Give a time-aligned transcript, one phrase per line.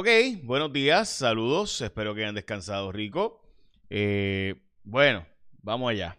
[0.00, 0.06] Ok,
[0.44, 3.42] buenos días, saludos, espero que hayan descansado rico.
[3.90, 5.26] Eh, bueno,
[5.60, 6.16] vamos allá.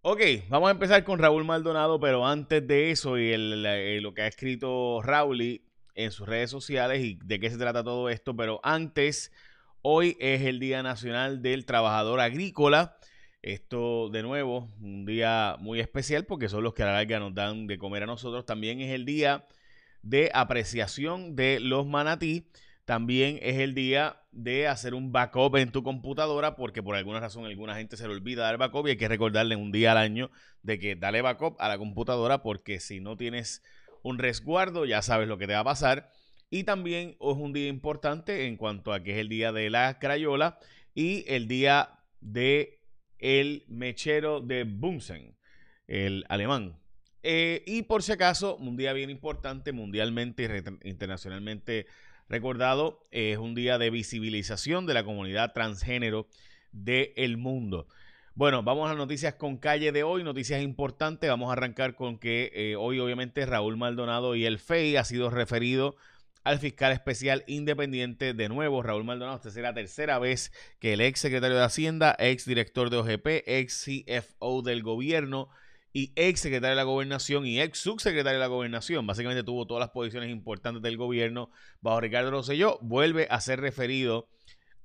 [0.00, 4.22] Ok, vamos a empezar con Raúl Maldonado, pero antes de eso y eh, lo que
[4.22, 5.62] ha escrito Raúl
[5.94, 9.30] en sus redes sociales y de qué se trata todo esto, pero antes,
[9.82, 12.96] hoy es el Día Nacional del Trabajador Agrícola.
[13.40, 17.34] Esto, de nuevo, un día muy especial porque son los que a la larga nos
[17.34, 18.44] dan de comer a nosotros.
[18.44, 19.46] También es el día
[20.02, 22.48] de apreciación de los manatí.
[22.84, 27.44] También es el día de hacer un backup en tu computadora porque por alguna razón
[27.44, 30.30] alguna gente se le olvida dar backup y hay que recordarle un día al año
[30.62, 33.62] de que dale backup a la computadora porque si no tienes
[34.02, 36.10] un resguardo ya sabes lo que te va a pasar.
[36.50, 39.98] Y también es un día importante en cuanto a que es el día de la
[39.98, 40.58] crayola
[40.94, 42.80] y el día de
[43.18, 45.36] el mechero de Bunsen,
[45.86, 46.81] el alemán.
[47.22, 50.42] Eh, y por si acaso, un día bien importante, mundialmente
[50.84, 51.86] y internacionalmente
[52.28, 56.26] recordado, es un día de visibilización de la comunidad transgénero
[56.72, 57.86] del mundo.
[58.34, 61.28] Bueno, vamos a noticias con calle de hoy, noticias importantes.
[61.28, 65.28] Vamos a arrancar con que eh, hoy obviamente Raúl Maldonado y el FEI ha sido
[65.28, 65.96] referido
[66.42, 69.36] al fiscal especial independiente de nuevo, Raúl Maldonado.
[69.36, 73.26] Esta será la tercera vez que el ex secretario de Hacienda, ex director de OGP,
[73.46, 75.50] ex CFO del gobierno,
[75.92, 79.80] y ex secretario de la gobernación y ex subsecretario de la gobernación, básicamente tuvo todas
[79.80, 84.28] las posiciones importantes del gobierno bajo Ricardo Rosselló, vuelve a ser referido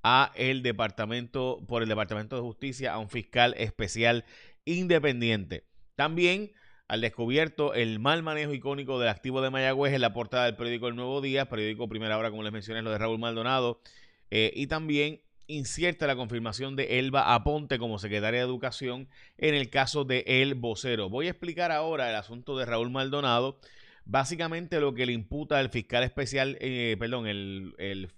[0.03, 4.25] a el departamento, por el Departamento de Justicia, a un fiscal especial
[4.65, 5.65] independiente.
[5.95, 6.51] También
[6.87, 10.87] al descubierto el mal manejo icónico del activo de Mayagüez en la portada del periódico
[10.87, 13.81] El Nuevo Día, periódico Primera Hora, como les mencioné, lo de Raúl Maldonado,
[14.29, 19.69] eh, y también incierta la confirmación de Elba Aponte como secretaria de Educación en el
[19.69, 21.09] caso de El Vocero.
[21.09, 23.59] Voy a explicar ahora el asunto de Raúl Maldonado.
[24.05, 28.11] Básicamente lo que le imputa el fiscal especial, eh, perdón, el,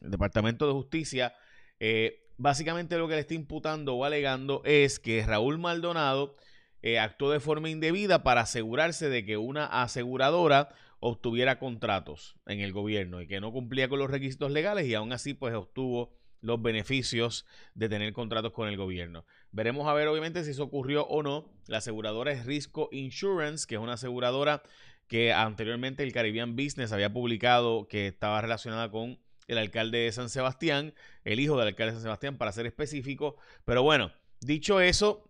[0.00, 1.34] Departamento de Justicia,
[1.80, 6.36] eh, básicamente lo que le está imputando o alegando es que Raúl Maldonado
[6.82, 12.72] eh, actuó de forma indebida para asegurarse de que una aseguradora obtuviera contratos en el
[12.72, 16.60] gobierno y que no cumplía con los requisitos legales y aún así pues obtuvo los
[16.60, 19.24] beneficios de tener contratos con el gobierno.
[19.52, 21.50] Veremos a ver obviamente si eso ocurrió o no.
[21.66, 24.62] La aseguradora es Risco Insurance, que es una aseguradora
[25.06, 30.28] que anteriormente el Caribbean Business había publicado que estaba relacionada con el alcalde de San
[30.28, 30.94] Sebastián,
[31.24, 33.36] el hijo del alcalde de San Sebastián, para ser específico.
[33.64, 35.28] Pero bueno, dicho eso,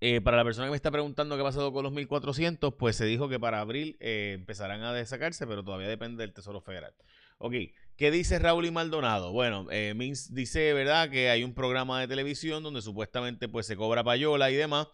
[0.00, 2.96] eh, para la persona que me está preguntando qué ha pasado con los 1400, pues
[2.96, 6.94] se dijo que para abril eh, empezarán a desacarse, pero todavía depende del Tesoro Federal.
[7.38, 7.54] Ok,
[7.98, 9.32] ¿qué dice Raúl y Maldonado?
[9.32, 9.92] Bueno, eh,
[10.30, 14.54] dice, ¿verdad?, que hay un programa de televisión donde supuestamente pues se cobra payola y
[14.54, 14.86] demás.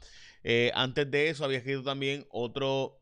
[0.43, 3.01] Eh, antes de eso había escrito también otro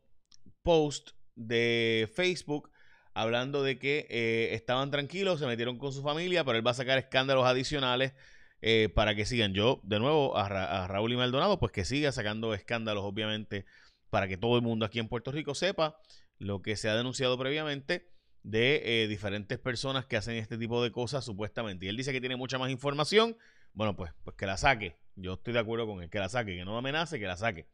[0.61, 2.69] post de Facebook
[3.13, 6.75] hablando de que eh, estaban tranquilos, se metieron con su familia, pero él va a
[6.75, 8.13] sacar escándalos adicionales
[8.61, 9.53] eh, para que sigan.
[9.53, 10.45] Yo, de nuevo, a,
[10.83, 13.65] a, Raúl y Maldonado, pues que siga sacando escándalos, obviamente,
[14.09, 15.97] para que todo el mundo aquí en Puerto Rico sepa
[16.39, 18.12] lo que se ha denunciado previamente
[18.43, 21.85] de eh, diferentes personas que hacen este tipo de cosas supuestamente.
[21.85, 23.37] Y él dice que tiene mucha más información.
[23.73, 24.97] Bueno, pues, pues que la saque.
[25.15, 27.67] Yo estoy de acuerdo con él, que la saque, que no amenace, que la saque.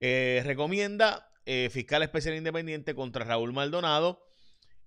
[0.00, 4.26] Eh, recomienda eh, fiscal especial independiente contra Raúl Maldonado.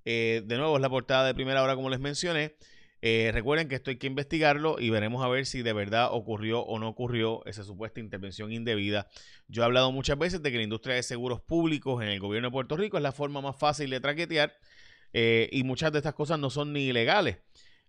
[0.06, 2.56] de nuevo es la portada de primera hora, como les mencioné.
[3.02, 6.78] recuerden que esto hay que investigarlo y veremos a ver si de verdad ocurrió o
[6.78, 9.08] no ocurrió esa supuesta intervención indebida.
[9.48, 12.50] Yo he hablado muchas veces de que la industria de seguros públicos en el gobierno
[12.50, 14.54] de Puerto Rico es la forma más fácil de traquetear
[15.14, 17.38] eh, y muchas de estas cosas no son ni ilegales.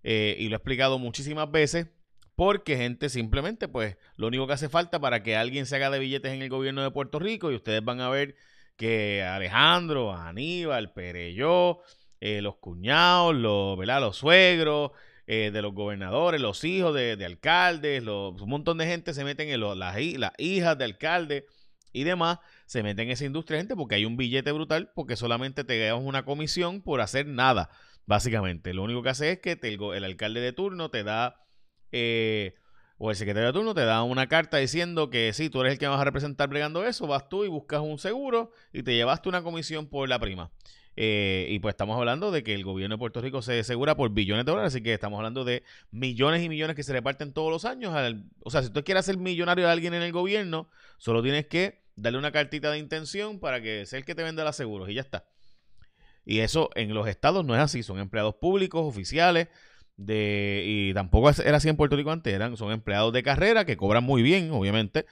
[0.02, 1.88] Eh, y lo he explicado muchísimas veces.
[2.36, 5.98] Porque gente simplemente, pues, lo único que hace falta para que alguien se haga de
[5.98, 8.36] billetes en el gobierno de Puerto Rico y ustedes van a ver
[8.76, 11.80] que Alejandro, Aníbal, Pereyó,
[12.20, 14.00] eh, los cuñados, los, ¿verdad?
[14.00, 14.92] los suegros
[15.26, 19.60] de los gobernadores, los hijos de, alcaldes, los, un montón de gente se meten en
[19.60, 21.44] las, las hijas de alcaldes
[21.92, 25.64] y demás se meten en esa industria, gente, porque hay un billete brutal, porque solamente
[25.64, 27.70] te ganas una comisión por hacer nada,
[28.06, 28.74] básicamente.
[28.74, 31.46] Lo único que hace es que el, alcalde de turno te da,
[31.92, 32.54] eh,
[32.98, 35.78] o el secretario de turno te da una carta diciendo que sí, tú eres el
[35.78, 39.28] que vas a representar bregando eso, vas tú y buscas un seguro y te llevaste
[39.28, 40.50] una comisión por la prima.
[41.00, 44.10] Eh, y pues estamos hablando de que el gobierno de Puerto Rico se asegura por
[44.10, 45.62] billones de dólares, así que estamos hablando de
[45.92, 47.94] millones y millones que se reparten todos los años.
[48.42, 51.84] o sea, si tú quieres ser millonario de alguien en el gobierno, solo tienes que
[51.94, 54.94] darle una cartita de intención para que sea el que te venda los seguros y
[54.94, 55.28] ya está.
[56.24, 59.46] Y eso en los estados no es así, son empleados públicos, oficiales,
[59.96, 63.76] de, y tampoco era así en Puerto Rico antes, eran, son empleados de carrera que
[63.76, 65.06] cobran muy bien, obviamente,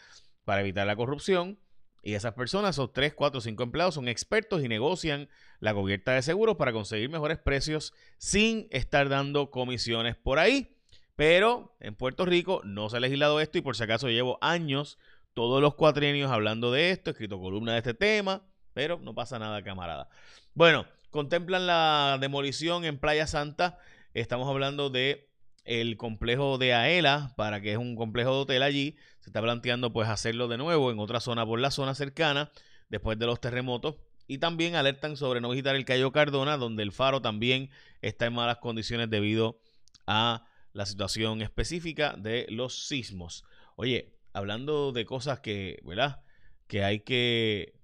[0.44, 1.60] para evitar la corrupción.
[2.06, 6.22] Y esas personas, son 3, 4, 5 empleados, son expertos y negocian la cubierta de
[6.22, 10.76] seguros para conseguir mejores precios sin estar dando comisiones por ahí.
[11.16, 15.00] Pero en Puerto Rico no se ha legislado esto y por si acaso llevo años,
[15.34, 19.64] todos los cuatrienios hablando de esto, escrito columna de este tema, pero no pasa nada,
[19.64, 20.08] camarada.
[20.54, 23.80] Bueno, contemplan la demolición en Playa Santa.
[24.14, 25.28] Estamos hablando de
[25.66, 28.96] el complejo de Aela, para que es un complejo de hotel allí.
[29.20, 32.50] Se está planteando pues hacerlo de nuevo en otra zona por la zona cercana
[32.88, 33.96] después de los terremotos.
[34.28, 37.70] Y también alertan sobre no visitar el Cayo Cardona, donde el faro también
[38.00, 39.60] está en malas condiciones debido
[40.06, 43.44] a la situación específica de los sismos.
[43.76, 46.22] Oye, hablando de cosas que, ¿verdad?
[46.66, 47.74] Que hay que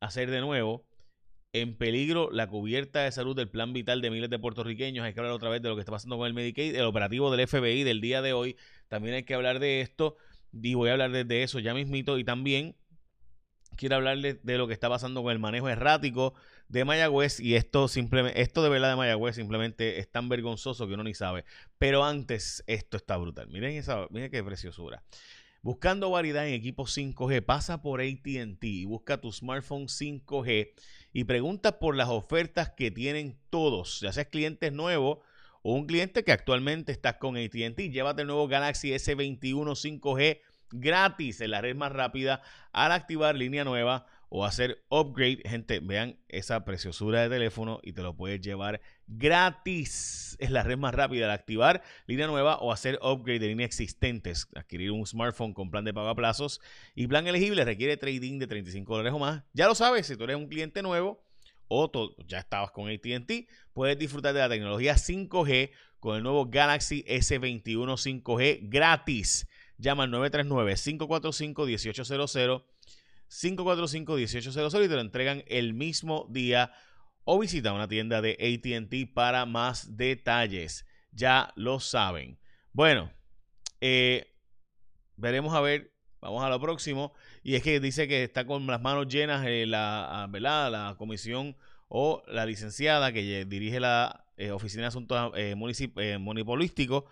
[0.00, 0.84] hacer de nuevo
[1.52, 5.04] en peligro la cubierta de salud del plan vital de miles de puertorriqueños.
[5.04, 7.30] Hay que hablar otra vez de lo que está pasando con el Medicaid, el operativo
[7.34, 8.56] del FBI del día de hoy.
[8.88, 10.16] También hay que hablar de esto
[10.52, 12.18] y voy a hablar de, eso ya mismito.
[12.18, 12.74] Y también
[13.76, 16.34] quiero hablarles de lo que está pasando con el manejo errático
[16.68, 20.94] de Mayagüez y esto simplemente, esto de verdad de Mayagüez simplemente es tan vergonzoso que
[20.94, 21.44] uno ni sabe.
[21.76, 23.48] Pero antes esto está brutal.
[23.48, 25.02] Miren esa, miren qué preciosura.
[25.64, 30.72] Buscando variedad en equipos 5G, pasa por ATT y busca tu smartphone 5G
[31.12, 35.20] y pregunta por las ofertas que tienen todos, ya seas clientes nuevos
[35.62, 37.78] o un cliente que actualmente está con ATT.
[37.78, 40.40] Llévate el nuevo Galaxy S21 5G
[40.72, 42.42] gratis en la red más rápida
[42.72, 45.42] al activar línea nueva o hacer upgrade.
[45.44, 50.38] Gente, vean esa preciosura de teléfono y te lo puedes llevar gratis.
[50.40, 54.48] Es la red más rápida de activar línea nueva o hacer upgrade de líneas existentes.
[54.54, 56.62] Adquirir un smartphone con plan de pago a plazos
[56.94, 59.42] y plan elegible requiere trading de 35 dólares o más.
[59.52, 61.22] Ya lo sabes, si tú eres un cliente nuevo
[61.68, 61.92] o
[62.26, 63.30] ya estabas con ATT,
[63.74, 69.46] puedes disfrutar de la tecnología 5G con el nuevo Galaxy S21 5G gratis.
[69.76, 72.64] Llama al 939-545-1800.
[73.32, 76.72] 545-1800 y te lo entregan el mismo día
[77.24, 80.86] o visita una tienda de ATT para más detalles.
[81.12, 82.38] Ya lo saben.
[82.72, 83.10] Bueno,
[83.80, 84.34] eh,
[85.16, 85.92] veremos a ver.
[86.20, 87.12] Vamos a lo próximo.
[87.42, 91.56] Y es que dice que está con las manos llenas eh, la, ah, la comisión
[91.88, 95.32] o la licenciada que dirige la eh, Oficina de Asuntos
[96.20, 97.04] Monopolísticos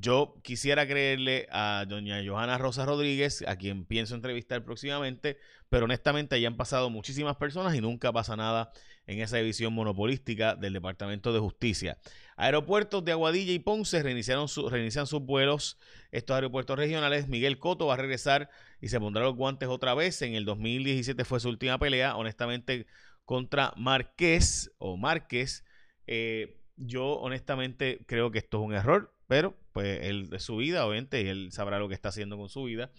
[0.00, 6.40] yo quisiera creerle a doña Johanna Rosa Rodríguez, a quien pienso entrevistar próximamente, pero honestamente
[6.40, 8.70] ya han pasado muchísimas personas y nunca pasa nada
[9.08, 11.98] en esa división monopolística del Departamento de Justicia.
[12.36, 15.78] Aeropuertos de Aguadilla y Ponce reiniciaron reinician sus vuelos.
[16.12, 18.50] Estos aeropuertos regionales, Miguel Coto va a regresar
[18.80, 20.22] y se pondrá los guantes otra vez.
[20.22, 22.86] En el 2017 fue su última pelea, honestamente,
[23.24, 25.64] contra Márquez o Márquez.
[26.06, 29.17] Eh, yo honestamente creo que esto es un error.
[29.28, 32.48] Pero, pues, él es su vida, obviamente, y él sabrá lo que está haciendo con
[32.48, 32.90] su vida.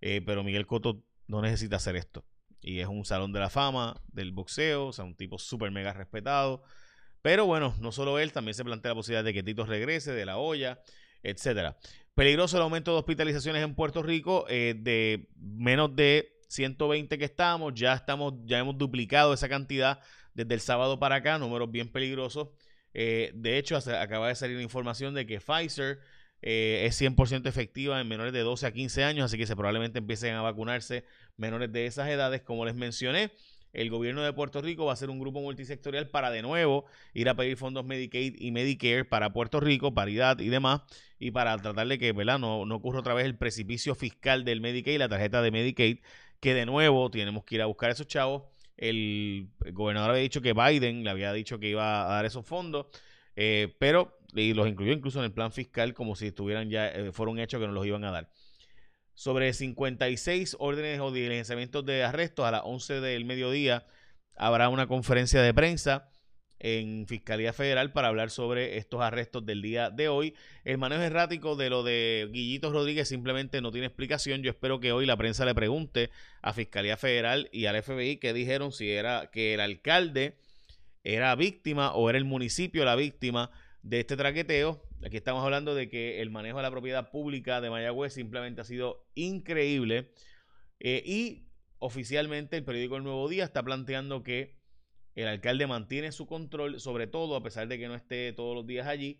[0.00, 2.24] Eh, pero Miguel Cotto no necesita hacer esto.
[2.60, 5.92] Y es un salón de la fama del boxeo, o sea, un tipo súper mega
[5.92, 6.62] respetado.
[7.22, 10.26] Pero bueno, no solo él, también se plantea la posibilidad de que Tito regrese, de
[10.26, 10.82] la olla,
[11.22, 11.78] etcétera.
[12.14, 17.74] Peligroso el aumento de hospitalizaciones en Puerto Rico, eh, de menos de 120 que estamos,
[17.74, 20.00] ya estamos, ya hemos duplicado esa cantidad
[20.34, 22.48] desde el sábado para acá, números bien peligrosos.
[22.94, 26.00] Eh, de hecho, acaba de salir la información de que Pfizer
[26.42, 29.98] eh, es 100% efectiva en menores de 12 a 15 años, así que se probablemente
[29.98, 31.04] empiecen a vacunarse
[31.36, 32.42] menores de esas edades.
[32.42, 33.32] Como les mencioné,
[33.72, 37.28] el gobierno de Puerto Rico va a ser un grupo multisectorial para de nuevo ir
[37.28, 40.82] a pedir fondos Medicaid y Medicare para Puerto Rico, paridad y demás,
[41.18, 42.38] y para tratar de que ¿verdad?
[42.38, 45.98] No, no ocurra otra vez el precipicio fiscal del Medicaid, la tarjeta de Medicaid,
[46.40, 48.44] que de nuevo tenemos que ir a buscar a esos chavos
[48.78, 52.86] el, gobernador había dicho que Biden le había dicho que iba a dar esos fondos,
[53.36, 57.12] eh, pero y los incluyó incluso en el plan fiscal como si estuvieran ya, eh,
[57.12, 58.30] fueron hechos que no los iban a dar.
[59.14, 63.86] Sobre 56 órdenes o diligenciamientos de arresto a las 11 del mediodía
[64.36, 66.08] habrá una conferencia de prensa
[66.60, 70.34] en Fiscalía Federal para hablar sobre estos arrestos del día de hoy.
[70.64, 74.42] El manejo errático de lo de Guillito Rodríguez simplemente no tiene explicación.
[74.42, 76.10] Yo espero que hoy la prensa le pregunte
[76.42, 80.36] a Fiscalía Federal y al FBI qué dijeron si era que el alcalde
[81.04, 83.50] era víctima o era el municipio la víctima
[83.82, 84.82] de este traqueteo.
[85.04, 88.64] Aquí estamos hablando de que el manejo de la propiedad pública de Mayagüez simplemente ha
[88.64, 90.10] sido increíble.
[90.80, 91.44] Eh, y
[91.78, 94.57] oficialmente el periódico El Nuevo Día está planteando que
[95.22, 98.66] el alcalde mantiene su control, sobre todo a pesar de que no esté todos los
[98.66, 99.18] días allí,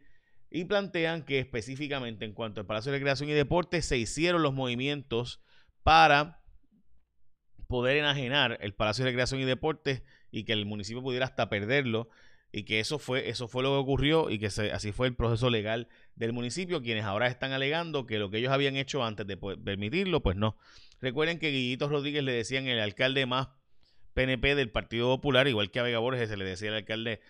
[0.50, 4.54] y plantean que específicamente en cuanto al Palacio de Recreación y Deportes se hicieron los
[4.54, 5.42] movimientos
[5.82, 6.42] para
[7.66, 12.08] poder enajenar el Palacio de Recreación y Deportes y que el municipio pudiera hasta perderlo
[12.50, 15.50] y que eso fue eso fue lo que ocurrió y que así fue el proceso
[15.50, 16.80] legal del municipio.
[16.80, 20.56] Quienes ahora están alegando que lo que ellos habían hecho antes de permitirlo pues no.
[21.00, 23.48] Recuerden que Guillito Rodríguez le decían el alcalde más
[24.18, 27.20] PNP del Partido Popular, igual que a Vega Borges se le decía el alcalde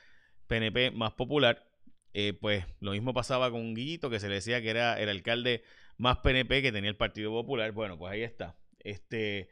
[0.47, 1.69] PNP más popular.
[2.15, 5.63] Eh, pues lo mismo pasaba con Guillito, que se le decía que era el alcalde
[5.99, 7.73] más PNP que tenía el Partido Popular.
[7.73, 8.57] Bueno, pues ahí está.
[8.79, 9.51] Este,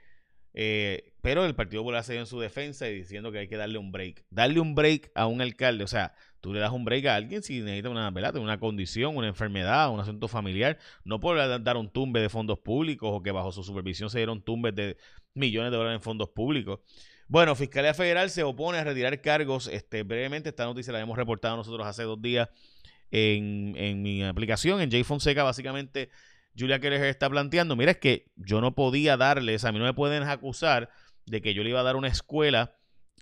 [0.55, 3.59] eh, pero el Partido Popular se dio en su defensa y diciendo que hay que
[3.59, 4.25] darle un break.
[4.31, 7.43] Darle un break a un alcalde, o sea, tú le das un break a alguien
[7.43, 10.79] si necesita una, una condición, una enfermedad, un asunto familiar.
[11.05, 14.41] No puede dar un tumbe de fondos públicos o que bajo su supervisión se dieron
[14.41, 14.97] tumbes de
[15.35, 16.81] millones de dólares en fondos públicos.
[17.29, 19.67] Bueno, Fiscalía Federal se opone a retirar cargos.
[19.67, 22.49] Este, brevemente, esta noticia la hemos reportado nosotros hace dos días
[23.11, 25.43] en, en mi aplicación, en J Fonseca.
[25.43, 26.11] Básicamente,
[26.57, 29.93] Julia Keller está planteando, mira, es que yo no podía darles, a mí no me
[29.93, 30.91] pueden acusar
[31.27, 32.77] de que yo le iba a dar una escuela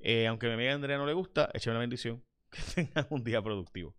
[0.00, 2.24] eh, aunque mi amiga Andrea no le gusta, échame una bendición.
[2.54, 3.96] Que tengan un día productivo.